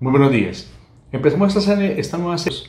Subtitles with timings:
[0.00, 0.70] Muy buenos días.
[1.10, 2.60] Empezamos esta, serie, esta nueva serie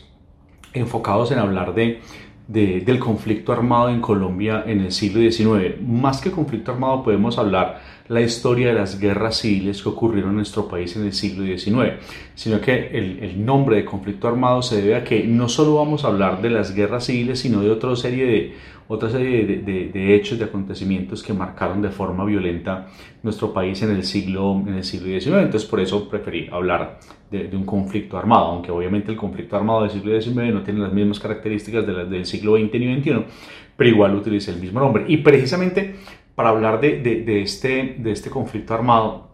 [0.74, 2.00] enfocados en hablar de,
[2.48, 5.79] de, del conflicto armado en Colombia en el siglo XIX.
[5.79, 10.38] Más que conflicto armado podemos hablar la historia de las guerras civiles que ocurrieron en
[10.38, 12.04] nuestro país en el siglo XIX,
[12.34, 16.05] sino que el, el nombre de conflicto armado se debe a que no solo vamos
[16.05, 18.55] a hablar de las guerras civiles, sino de otra serie de,
[18.92, 22.88] otra serie de, de, de, hechos, de acontecimientos que marcaron de forma violenta
[23.21, 25.38] nuestro país en el siglo, en el siglo XIX.
[25.44, 27.00] Entonces, por eso preferí hablar
[27.30, 30.80] de, de, un conflicto armado, aunque obviamente el conflicto armado del siglo XIX no tiene
[30.80, 33.25] las mismas características de las del siglo XX ni XXI,
[33.78, 35.06] pero igual utiliza el mismo nombre.
[35.08, 35.94] Y precisamente
[36.33, 39.28] para hablar de, este, de este conflicto armado,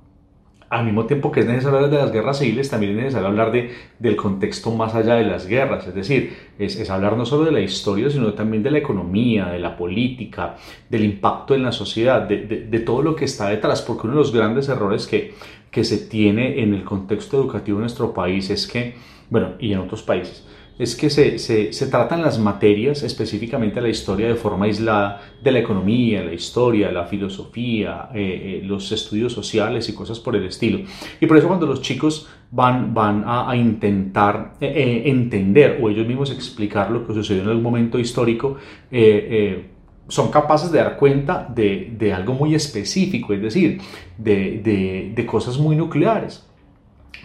[0.69, 3.51] al mismo tiempo que es necesario hablar de las guerras civiles, también es necesario hablar
[3.51, 7.51] de, del contexto más allá de las guerras, es decir, es, hablar no solo de
[7.51, 10.55] la historia, sino también de la economía, de la política,
[10.89, 14.15] del impacto en la sociedad, de, de, de todo lo que está detrás, porque uno
[14.15, 15.33] de los grandes errores que,
[15.71, 18.95] que se tiene en el contexto educativo de nuestro país es que,
[19.29, 23.87] bueno, y en otros países, es que se, se, se, tratan las materias, específicamente la
[23.87, 29.31] historia de forma aislada de la economía, la historia, la filosofía, eh, eh, los estudios
[29.31, 30.79] sociales y cosas por el estilo.
[31.21, 36.31] Y por eso cuando los chicos van, van a, intentar eh, entender o ellos mismos
[36.31, 38.57] explicar lo que sucedió en algún momento histórico,
[40.07, 43.81] son capaces de dar cuenta de, de, algo muy específico, es decir,
[44.17, 46.45] de, de, de cosas muy nucleares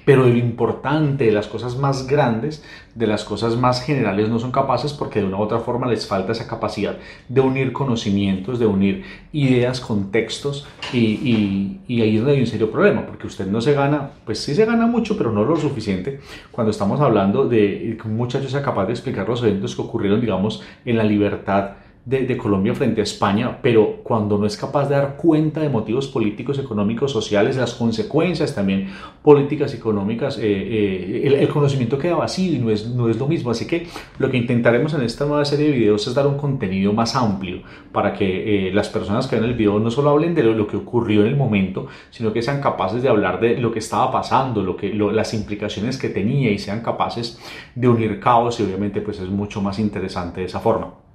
[0.05, 4.39] pero de lo importante, de las cosas más grandes, de las cosas más generales no
[4.39, 6.97] son capaces porque de una u otra forma les falta esa capacidad
[7.29, 12.47] de unir conocimientos, de unir ideas, contextos y, y, y ahí es donde hay un
[12.47, 15.57] serio problema porque usted no se gana, pues sí se gana mucho, pero no lo
[15.57, 16.21] suficiente.
[16.51, 20.21] Cuando estamos hablando de que un muchacho sea capaz de explicar los eventos que ocurrieron,
[20.21, 21.73] digamos, en la libertad
[22.11, 26.09] de, Colombia frente a España, pero cuando no es capaz de dar cuenta de motivos
[26.09, 28.89] políticos, económicos, sociales, las consecuencias también
[29.23, 33.53] políticas, económicas, eh, eh, el, conocimiento queda vacío y no es, no es lo mismo.
[33.53, 33.87] Así que
[34.19, 37.63] lo que intentaremos en esta nueva serie de videos es dar un contenido más amplio
[37.93, 40.77] para que eh, las personas que ven el video no solo hablen de lo, que
[40.77, 44.63] ocurrió en el momento, sino que sean capaces de hablar de lo que estaba pasando,
[44.63, 47.39] lo que, las implicaciones que tenía y sean capaces
[47.77, 51.10] de unir cabos y obviamente pues es mucho más interesante de esa forma.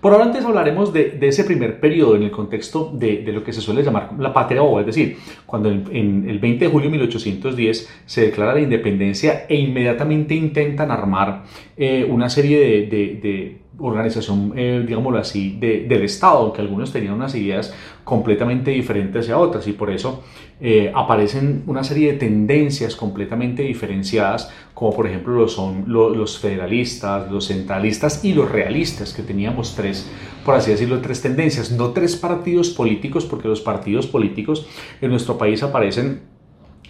[0.00, 3.42] Por ahora antes hablaremos de, de, ese primer periodo en el contexto de, de, lo
[3.42, 6.88] que se suele llamar la patria boba, es decir, cuando en, el 20 de julio
[6.88, 11.44] de 1810 se declara la independencia e inmediatamente intentan armar
[11.76, 17.74] eh, una serie de, organización, eh, digámoslo así, del Estado, aunque algunos tenían unas ideas
[18.04, 20.22] completamente diferentes a otras y por eso
[20.60, 26.38] eh, aparecen una serie de tendencias completamente diferenciadas, como por ejemplo lo son lo, los
[26.38, 30.08] federalistas, los centralistas y los realistas, que teníamos tres,
[30.44, 34.66] por así decirlo, tres tendencias, no tres partidos políticos, porque los partidos políticos
[35.00, 36.33] en nuestro país aparecen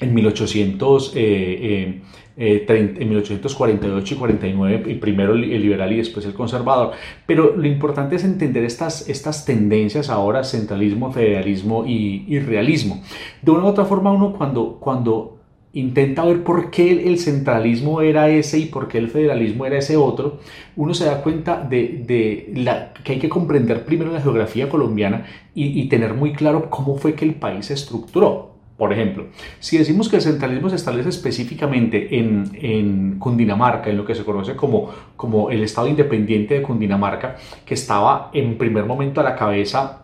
[0.01, 2.01] en 1800, eh, eh,
[2.37, 6.93] eh, 30, en 1848 y 49, y primero el liberal y después el conservador.
[7.27, 13.03] Pero lo importante es entender estas, estas tendencias ahora, centralismo, federalismo y, y realismo.
[13.43, 15.39] De una u otra forma, uno cuando, cuando
[15.75, 19.97] intenta ver por qué el centralismo era ese y por qué el federalismo era ese
[19.97, 20.39] otro,
[20.77, 25.27] uno se da cuenta de, de la, que hay que comprender primero la geografía colombiana
[25.55, 28.54] y, y tener muy claro cómo fue que el país se estructuró.
[28.77, 29.27] Por ejemplo,
[29.61, 34.25] si decimos que el centralismo se establece específicamente en, en, Cundinamarca, en lo que se
[34.25, 39.37] conoce como, como el Estado Independiente de Cundinamarca, que estaba en primer momento a la
[39.37, 40.03] cabeza,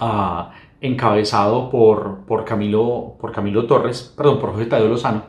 [0.00, 0.44] uh,
[0.80, 5.24] encabezado por, por, Camilo, por Camilo Torres, perdón, por José Tadeo Lozano,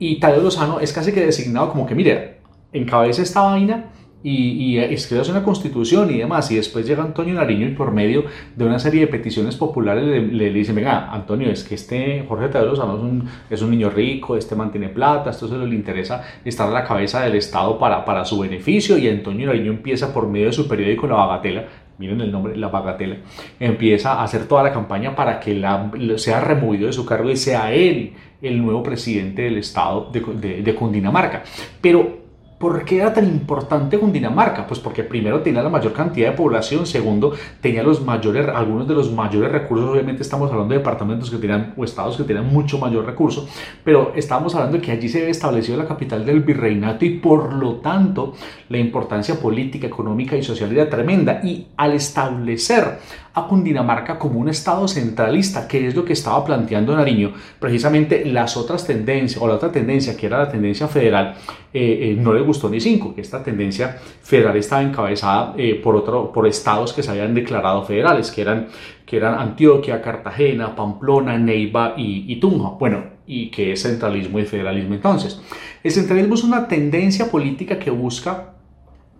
[0.00, 2.40] y Tadeo Lozano es casi que designado como que, mire,
[2.72, 7.72] encabeza esta vaina y, y una constitución y demás, y después llega Antonio Nariño y
[7.72, 8.24] por medio
[8.54, 12.68] de una serie de peticiones populares le, le, venga, Antonio, es que este Jorge Tadeo
[12.68, 16.68] Lozano es un, es un niño rico, este mantiene plata, esto se le interesa estar
[16.68, 20.46] a la cabeza del Estado para, para su beneficio, y Antonio Nariño empieza por medio
[20.46, 21.64] de su periódico La Bagatela,
[21.98, 23.16] miren el nombre, La Bagatela,
[23.58, 27.36] empieza a hacer toda la campaña para que la, sea removido de su cargo y
[27.36, 31.44] sea él el nuevo presidente del Estado de, de, de Cundinamarca.
[31.80, 32.21] Pero
[32.62, 34.68] ¿Por qué era tan importante Cundinamarca?
[34.68, 38.94] Pues porque primero tenía la mayor cantidad de población, segundo tenía los mayores, algunos de
[38.94, 42.78] los mayores recursos, obviamente estamos hablando de departamentos que tenían o estados que tenían mucho
[42.78, 43.48] mayor recurso,
[43.82, 47.78] pero estábamos hablando de que allí se estableció la capital del virreinato y por lo
[47.78, 48.34] tanto
[48.68, 53.00] la importancia política, económica y social era tremenda y al establecer
[53.34, 58.56] a Cundinamarca como un estado centralista, que es lo que estaba planteando Nariño, precisamente las
[58.56, 61.34] otras tendencias o la otra tendencia que era la tendencia federal
[61.72, 65.96] eh, eh, no le gustó ni cinco, que esta tendencia federal estaba encabezada eh, por,
[65.96, 68.68] otro, por estados que se habían declarado federales, que eran,
[69.06, 72.70] que eran Antioquia, Cartagena, Pamplona, Neiva y, y Tunja.
[72.78, 75.40] Bueno, y qué es centralismo y federalismo entonces.
[75.82, 78.51] El centralismo es una tendencia política que busca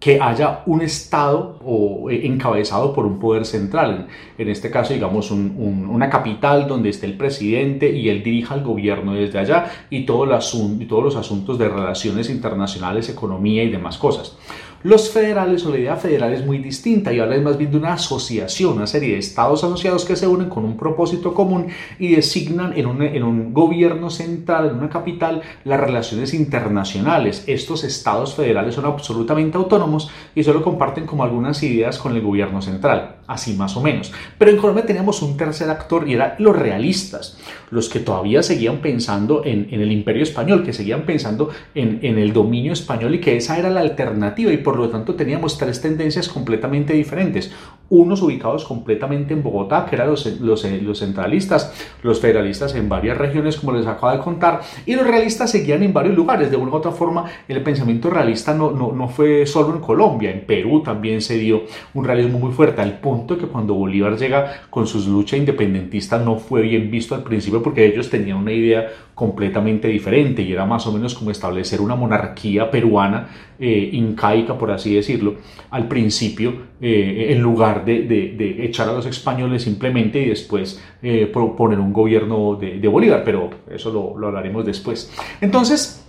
[0.02, 4.08] que haya un Estado o, eh, encabezado por un poder central.
[4.36, 9.14] En este caso, digamos, una capital donde esté el presidente y él dirija el gobierno
[9.14, 14.36] desde allá y, todos los asuntos de relaciones internacionales, economía y demás cosas.
[14.84, 17.92] Los federales o la idea federal es muy distinta y habla más bien de una
[17.92, 21.68] asociación, una serie de estados asociados que se unen con un propósito común
[22.00, 27.44] y designan en un, en un gobierno central, en una capital, las relaciones internacionales.
[27.46, 32.60] Estos estados federales son absolutamente autónomos y solo comparten como algunas ideas con el gobierno
[32.60, 34.12] central, así más o menos.
[34.36, 37.38] Pero en Colombia teníamos un tercer actor y eran los realistas,
[37.70, 42.18] los que todavía seguían pensando en, en el imperio español, que seguían pensando en, en
[42.18, 45.58] el dominio español y que esa era la alternativa y por por lo tanto teníamos
[45.58, 47.52] tres tendencias completamente diferentes.
[47.90, 53.18] Unos ubicados completamente en Bogotá, que eran los, los, los, centralistas, los federalistas en varias
[53.18, 56.50] regiones, como les acabo de contar, y los realistas seguían en varios lugares.
[56.50, 60.30] De una u otra forma, el pensamiento realista no, no, no fue solo en Colombia,
[60.30, 64.62] en Perú también se dio un realismo muy fuerte, al punto que cuando Bolívar llega
[64.70, 68.88] con sus luchas independentistas no fue bien visto al principio porque ellos tenían una idea
[69.14, 73.28] completamente diferente y era más o menos como establecer una monarquía peruana
[73.64, 75.34] eh, incaica, por así decirlo,
[75.70, 81.80] al principio, eh, en lugar de, echar a los españoles simplemente y después eh, proponer
[81.80, 85.12] un gobierno de, Bolívar, pero eso lo, lo hablaremos después.
[85.40, 86.01] Entonces,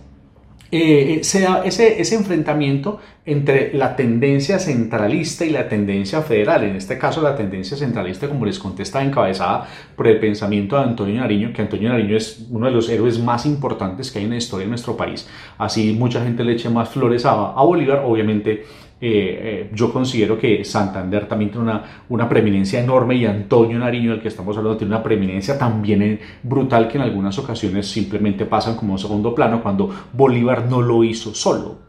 [0.76, 6.64] eh, da ese, ese, enfrentamiento entre la tendencia centralista y la tendencia federal.
[6.64, 10.82] En este caso, la tendencia centralista, como les conté, está encabezada por el pensamiento de
[10.82, 14.32] Antonio Nariño, que Antonio Nariño es uno de los héroes más importantes que hay en
[14.32, 15.30] la historia de nuestro país.
[15.60, 18.66] Así mucha gente le eche más flores a, a Bolívar, obviamente
[19.06, 24.12] eh, eh, yo considero que Santander también tiene una, una preeminencia enorme y Antonio Nariño,
[24.12, 28.78] del que estamos hablando, tiene una preeminencia también brutal que en algunas ocasiones simplemente pasan
[28.78, 31.80] como un segundo plano cuando Bolívar no lo hizo solo.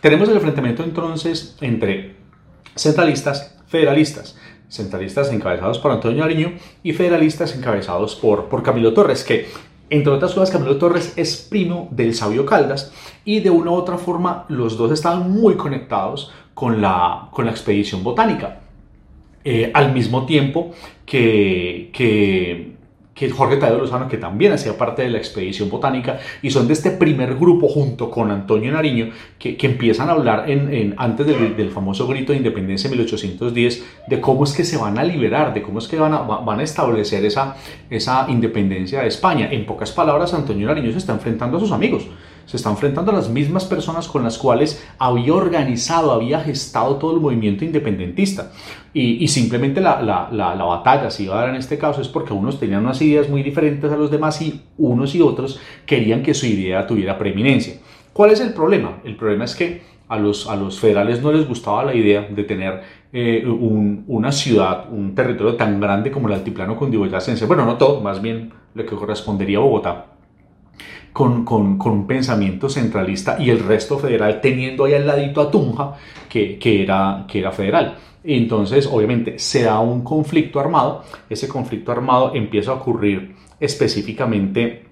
[0.00, 2.16] Tenemos el enfrentamiento entonces entre
[2.74, 4.36] centralistas, federalistas
[4.68, 9.48] centralistas encabezados por Antonio Nariño y federalistas encabezados por, por Camilo Torres, que
[9.88, 12.92] entre otras cosas, Camilo Torres es primo del sabio Caldas
[13.24, 17.50] y de una u otra forma los dos estaban muy conectados con la, con la
[17.50, 18.60] expedición botánica.
[19.44, 20.72] Eh, al mismo tiempo
[21.04, 22.65] que, que
[23.16, 26.74] que Jorge Tadeo Lozano, que también hacía parte de la expedición botánica, y son de
[26.74, 29.08] este primer grupo junto con Antonio Nariño,
[29.38, 34.20] que, que empiezan a hablar en, antes del, famoso grito de independencia de 1810, de
[34.20, 36.62] cómo es que se van a liberar, de cómo es que van a, van a
[36.62, 37.56] establecer esa,
[37.88, 39.48] esa independencia de España.
[39.50, 42.06] En pocas palabras, Antonio Nariño se está enfrentando a sus amigos
[42.46, 47.14] se está enfrentando a las mismas personas con las cuales había organizado, había gestado todo
[47.14, 48.52] el movimiento independentista.
[48.94, 52.32] Y, simplemente la, la, la, batalla si iba a dar en este caso es porque
[52.32, 56.32] unos tenían unas ideas muy diferentes a los demás y unos y otros querían que
[56.32, 57.74] su idea tuviera preeminencia.
[58.14, 59.00] ¿Cuál es el problema?
[59.04, 62.44] El problema es que a los, a los federales no les gustaba la idea de
[62.44, 62.80] tener
[63.12, 67.44] eh, una ciudad, un territorio tan grande como el altiplano cundiboyacense.
[67.44, 70.15] Bueno, no todo, más bien lo que correspondería a Bogotá
[71.16, 75.50] con, con, con, un pensamiento centralista y el resto federal teniendo ahí al ladito a
[75.50, 75.94] Tunja,
[76.28, 77.96] que, que, era, que era federal.
[78.22, 81.04] Entonces, obviamente, se da un conflicto armado.
[81.30, 84.84] Ese conflicto armado empieza a ocurrir específicamente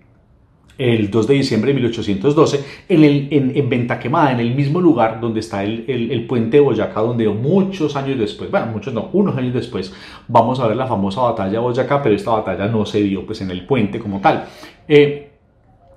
[0.79, 4.81] el 2 de diciembre de 1812 en, el, en, en Venta Quemada, en el mismo
[4.81, 8.95] lugar donde está el, el, el, puente de Boyacá, donde muchos años después, bueno, muchos
[8.95, 9.93] no, unos años después,
[10.27, 13.43] vamos a ver la famosa batalla de Boyacá, pero esta batalla no se dio pues
[13.43, 14.47] en el puente como tal.
[14.89, 15.34] Eh,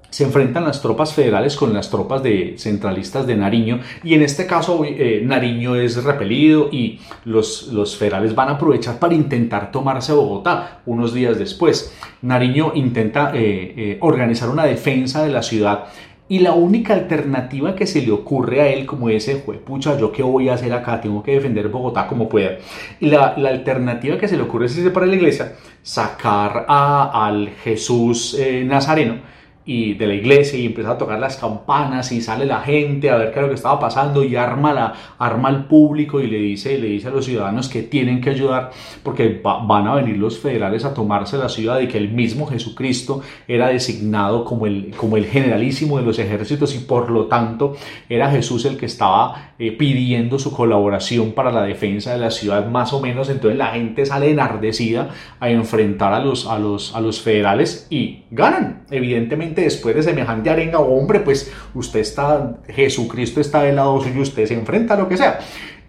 [0.10, 4.48] se enfrentan las tropas federales con las tropas de centralistas de Nariño y en este
[4.48, 10.14] caso eh, Nariño es repelido y los, los federales van a aprovechar para intentar tomarse
[10.14, 11.94] Bogotá unos días después.
[12.22, 15.86] Nariño intenta eh, eh, organizar una defensa de la ciudad
[16.30, 20.12] y la única alternativa que se le ocurre a él como ese fue, pucha, ¿yo
[20.12, 21.00] qué voy a hacer acá?
[21.00, 22.58] Tengo que defender Bogotá como pueda.
[23.00, 27.28] Y la, la alternativa que se le ocurre es irse para la iglesia, sacar a,
[27.28, 29.37] al Jesús Nazareno,
[29.68, 33.18] y de la iglesia y empieza a tocar las campanas y sale la gente a
[33.18, 36.38] ver qué es lo que estaba pasando y arma, la, arma al público y le
[36.38, 38.72] dice, le dice a los ciudadanos que tienen que ayudar
[39.04, 43.22] porque van a venir los federales a tomarse la ciudad y que el mismo Jesucristo
[43.46, 47.76] era designado como el, como el generalísimo de los ejércitos y por lo tanto
[48.08, 52.70] era Jesús el que estaba eh, pidiendo su colaboración para la defensa de la ciudad
[52.70, 53.30] más o menos.
[53.30, 55.10] Entonces la gente sale enardecida
[55.42, 60.50] a enfrentar a los, a los, a los federales y ganan evidentemente después de semejante
[60.50, 65.08] arenga, hombre, pues usted está, Jesucristo está del lado suyo, usted se enfrenta a lo
[65.08, 65.40] que sea.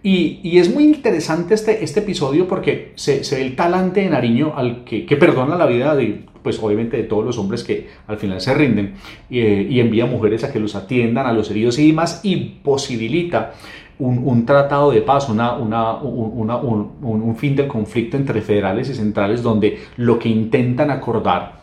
[0.01, 4.85] Y, es muy interesante este, este episodio porque se, ve el talante de Nariño al
[4.85, 5.97] que, que, perdona la vida
[6.41, 8.93] pues obviamente de todos los hombres que al final se rinden,
[9.29, 13.53] eh, y envía mujeres a que los atiendan, a los heridos y demás, y posibilita
[13.99, 16.49] un, tratado de paz, una, una, un,
[17.01, 21.58] un, fin del conflicto entre federales y centrales, donde lo que intentan acordar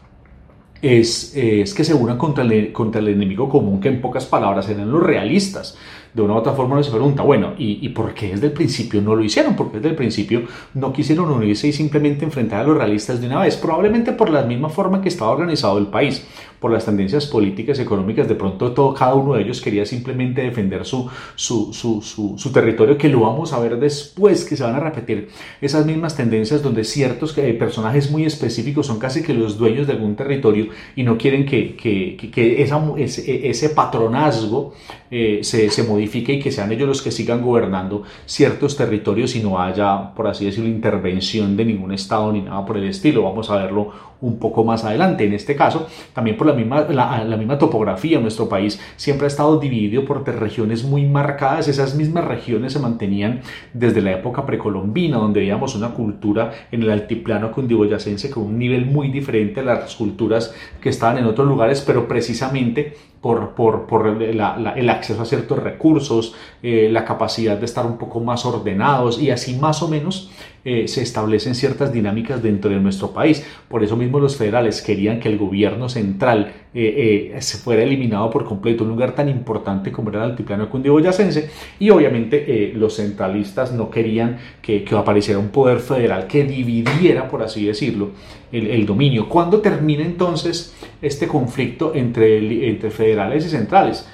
[0.83, 4.69] es, es que se unan contra el, contra el enemigo común, que en pocas palabras
[4.69, 5.77] eran los realistas
[6.17, 8.53] de una u otra forma uno se pregunta, bueno, ¿y, ¿y, por qué desde el
[8.53, 9.55] principio no lo hicieron?
[9.55, 13.27] ¿Por qué desde el principio no quisieron unirse y simplemente enfrentar a los realistas de
[13.27, 13.57] una vez?
[13.57, 16.27] Probablemente por la misma forma que estaba organizado el país,
[16.61, 20.85] por las tendencias políticas, económicas, de pronto todo, cada uno de ellos quería simplemente defender
[20.85, 24.81] su, su, su, su, territorio, que lo vamos a ver después, que se van a
[24.81, 25.29] repetir
[25.61, 29.95] esas mismas tendencias donde ciertos eh, personajes muy específicos son casi que los dueños de
[29.95, 34.75] algún territorio y no quieren que, que, que, ese, ese patronazgo
[35.11, 39.41] eh, se, se modifique y que sean ellos los que sigan gobernando ciertos territorios y
[39.41, 43.23] no haya, por así decirlo, intervención de ningún Estado ni nada por el estilo.
[43.23, 45.25] Vamos a verlo un poco más adelante.
[45.25, 49.59] En este caso, también por la misma, la, misma topografía, nuestro país siempre ha estado
[49.59, 51.69] dividido por regiones muy marcadas.
[51.69, 53.41] Esas mismas regiones se mantenían
[53.73, 58.87] desde la época precolombina, donde veíamos una cultura en el altiplano cundiboyacense con un nivel
[58.87, 64.07] muy diferente a las culturas que estaban en otros lugares, pero precisamente por, por, por
[64.07, 69.31] el acceso a ciertos recursos, eh, la capacidad de estar un poco más ordenados y
[69.31, 70.31] así más o menos
[70.65, 73.47] eh, se establecen ciertas dinámicas dentro de nuestro país.
[73.69, 78.45] Por eso mismo los federales querían que el gobierno central eh, se fuera eliminado por
[78.45, 83.89] completo, un lugar tan importante como era el altiplano cundiboyacense, y obviamente los centralistas no
[83.91, 88.11] querían que, apareciera un poder federal que dividiera, por así decirlo,
[88.53, 89.29] el, dominio.
[89.29, 94.09] ¿Cuándo termina entonces este conflicto entre, entre federales y centrales?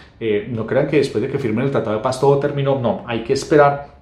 [0.51, 3.25] no crean que después de que firmen el Tratado de Paz todo terminó, no, hay
[3.25, 3.97] que esperar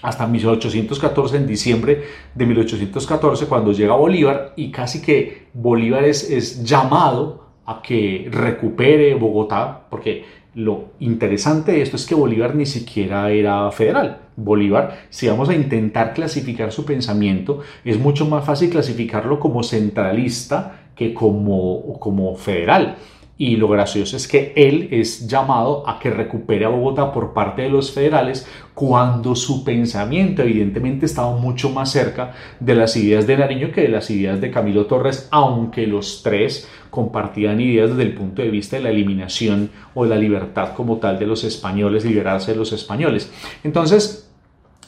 [0.00, 7.46] hasta 1814, en diciembre de 1814, cuando llega Bolívar y casi que Bolívar es llamado
[7.66, 10.24] a que recupere Bogotá, porque
[10.56, 14.20] lo interesante de esto es que Bolívar ni siquiera era federal.
[14.36, 20.80] Bolívar, si vamos a intentar clasificar su pensamiento, es mucho más fácil clasificarlo como centralista
[20.94, 22.96] que como, como federal.
[23.38, 27.62] Y lo gracioso es que él es llamado a que recupere a Bogotá por parte
[27.62, 33.36] de los federales cuando su pensamiento evidentemente estaba mucho más cerca de las ideas de
[33.36, 38.14] Nariño que de las ideas de Camilo Torres, aunque los tres compartían ideas desde el
[38.14, 42.06] punto de vista de la eliminación o de la libertad como tal de los españoles,
[42.06, 43.30] liberarse de los españoles.
[43.64, 44.25] Entonces,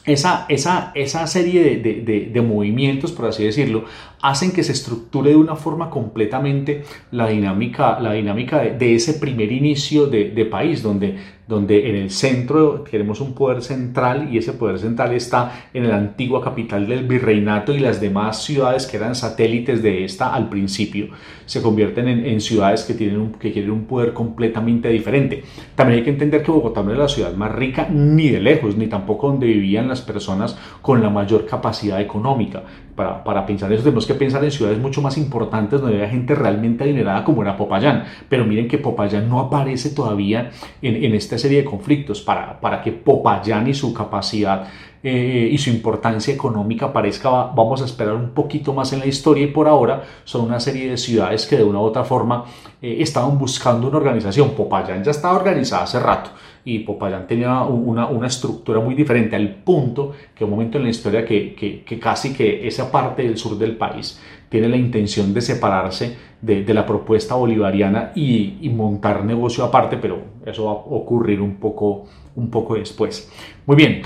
[0.09, 3.85] esa, esa, esa, serie de, de, de, movimientos, por así decirlo,
[4.21, 9.51] hacen que se estructure de una forma completamente la dinámica, la dinámica de, ese primer
[9.51, 11.17] inicio de, país, donde,
[11.49, 15.97] donde en el centro tenemos un poder central y ese poder central está en la
[15.97, 21.07] antigua capital del virreinato y las demás ciudades que eran satélites de esta al principio
[21.47, 25.43] se convierten en, ciudades que tienen, que quieren un poder completamente diferente.
[25.73, 28.77] También hay que entender que Bogotá no es la ciudad más rica ni de lejos,
[28.77, 32.61] ni tampoco donde vivían las personas con la mayor capacidad económica.
[32.99, 36.83] Para, pensar eso tenemos que pensar en ciudades mucho más importantes donde había gente realmente
[36.83, 38.03] adinerada como era Popayán.
[38.27, 40.51] Pero miren que Popayán no aparece todavía
[40.81, 42.19] en, en esta serie de conflictos.
[42.21, 44.67] Para, para que Popayán y su capacidad
[45.01, 49.45] eh, y su importancia económica aparezca, vamos a esperar un poquito más en la historia
[49.45, 52.43] y por ahora son una serie de ciudades que de una u otra forma
[52.81, 54.51] eh, estaban buscando una organización.
[54.51, 56.31] Popayán ya estaba organizada hace rato
[56.65, 60.89] y Popayán tenía una, una, estructura muy diferente al punto que un momento en la
[60.89, 65.41] historia que, que, casi que esa parte del sur del país tiene la intención de
[65.41, 70.75] separarse de, de la propuesta bolivariana y, y, montar negocio aparte, pero eso va a
[70.75, 73.31] ocurrir un poco, un poco después.
[73.65, 74.01] Muy bien,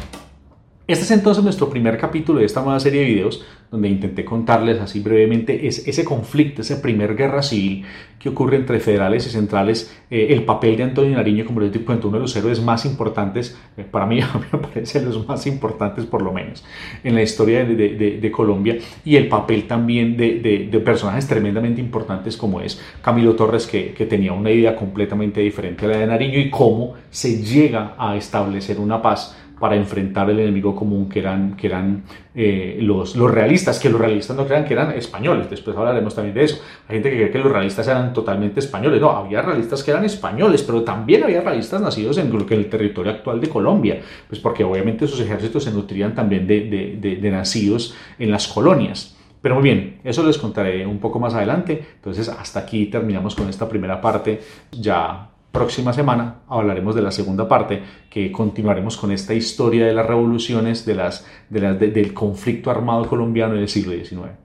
[0.86, 4.80] este es entonces nuestro primer capítulo de esta nueva serie de videos donde intenté contarles
[4.80, 7.86] así brevemente ese conflicto, esa primer guerra civil
[8.20, 12.12] que ocurre entre federales y centrales, eh, el papel de Antonio Nariño como tipo uno
[12.12, 14.20] de los héroes más importantes, eh, para mí
[14.52, 16.64] me parece los más importantes por lo menos,
[17.04, 18.78] en la historia de, de, de Colombia.
[19.04, 24.06] Y el papel también de, de, personajes tremendamente importantes como es Camilo Torres que, que
[24.06, 28.80] tenía una idea completamente diferente a la de Nariño y cómo se llega a establecer
[28.80, 32.04] una paz para enfrentar el enemigo común que eran, que eran
[32.36, 36.36] eh, los, los realistas, que los realistas no crean que eran españoles, después hablaremos también
[36.36, 36.62] de eso.
[36.88, 40.06] Hay gente que cree que los realistas eran totalmente españoles, no, había realistas que eran
[40.06, 44.64] españoles, pero también había realistas nacidos en, en el territorio actual de Colombia, pues porque
[44.64, 49.18] obviamente sus ejércitos se nutrían también de, de, de, de nacidos en las colonias.
[49.44, 51.86] Pero muy bien, eso les contaré un poco más adelante.
[51.96, 54.40] Entonces, hasta aquí terminamos con esta primera parte
[54.72, 60.08] ya próxima semana hablaremos de la segunda parte, que continuaremos con esta historia de las
[60.08, 64.43] revoluciones, de las, de las, del conflicto armado colombiano del siglo XIX.